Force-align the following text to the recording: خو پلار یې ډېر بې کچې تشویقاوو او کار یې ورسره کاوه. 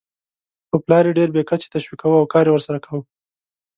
خو 0.67 0.75
پلار 0.85 1.03
یې 1.07 1.17
ډېر 1.19 1.29
بې 1.35 1.43
کچې 1.49 1.67
تشویقاوو 1.73 2.19
او 2.21 2.31
کار 2.33 2.45
یې 2.47 2.51
ورسره 2.53 2.77
کاوه. 2.85 3.03